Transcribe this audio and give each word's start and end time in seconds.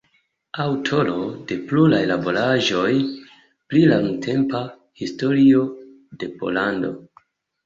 Aŭtoro 0.61 1.17
de 1.51 1.57
pluraj 1.71 1.99
laboraĵoj 2.11 2.93
pri 3.73 3.83
la 3.93 4.01
nuntempa 4.07 4.63
historio 5.03 5.63
de 6.25 6.33
Pollando. 6.43 6.93